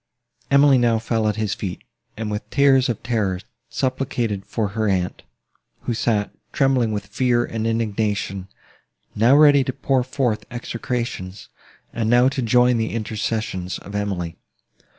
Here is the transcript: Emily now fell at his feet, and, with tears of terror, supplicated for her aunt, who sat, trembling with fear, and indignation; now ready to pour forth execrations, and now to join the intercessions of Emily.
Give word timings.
Emily 0.49 0.79
now 0.79 0.97
fell 0.97 1.27
at 1.27 1.35
his 1.35 1.53
feet, 1.53 1.83
and, 2.17 2.31
with 2.31 2.49
tears 2.49 2.89
of 2.89 3.03
terror, 3.03 3.39
supplicated 3.69 4.47
for 4.47 4.69
her 4.69 4.87
aunt, 4.89 5.21
who 5.81 5.93
sat, 5.93 6.31
trembling 6.51 6.91
with 6.91 7.05
fear, 7.05 7.45
and 7.45 7.67
indignation; 7.67 8.47
now 9.13 9.35
ready 9.37 9.63
to 9.63 9.71
pour 9.73 10.01
forth 10.01 10.43
execrations, 10.49 11.49
and 11.93 12.09
now 12.09 12.27
to 12.29 12.41
join 12.41 12.77
the 12.79 12.95
intercessions 12.95 13.77
of 13.77 13.93
Emily. 13.93 14.37